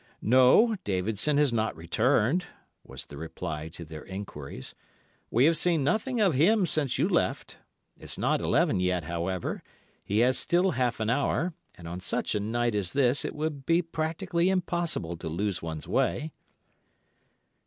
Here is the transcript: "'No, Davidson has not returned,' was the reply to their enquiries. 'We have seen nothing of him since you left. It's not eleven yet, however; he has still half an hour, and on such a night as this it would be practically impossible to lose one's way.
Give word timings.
"'No, 0.19 0.75
Davidson 0.83 1.37
has 1.37 1.53
not 1.53 1.75
returned,' 1.75 2.47
was 2.83 3.05
the 3.05 3.17
reply 3.17 3.67
to 3.69 3.85
their 3.85 4.01
enquiries. 4.05 4.73
'We 5.29 5.45
have 5.45 5.57
seen 5.57 5.83
nothing 5.83 6.19
of 6.19 6.33
him 6.33 6.65
since 6.65 6.97
you 6.97 7.07
left. 7.07 7.59
It's 7.99 8.17
not 8.17 8.41
eleven 8.41 8.79
yet, 8.79 9.03
however; 9.03 9.61
he 10.03 10.21
has 10.25 10.39
still 10.39 10.71
half 10.71 10.99
an 10.99 11.11
hour, 11.11 11.53
and 11.75 11.87
on 11.87 11.99
such 11.99 12.33
a 12.33 12.39
night 12.39 12.73
as 12.73 12.93
this 12.93 13.23
it 13.23 13.35
would 13.35 13.63
be 13.67 13.83
practically 13.83 14.49
impossible 14.49 15.17
to 15.17 15.29
lose 15.29 15.61
one's 15.61 15.87
way. 15.87 16.31